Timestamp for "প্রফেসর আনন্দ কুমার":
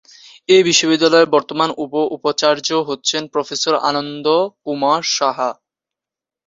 3.33-5.01